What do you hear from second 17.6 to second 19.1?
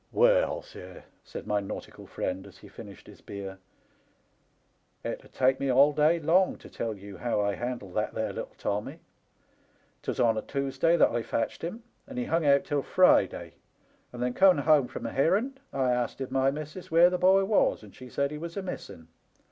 and she said he was a missing.